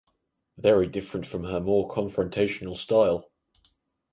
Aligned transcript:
Very 0.57 0.87
different 0.87 1.27
from 1.27 1.43
her 1.43 1.59
more 1.59 1.87
confrontational 1.87 2.75
style. 2.75 3.29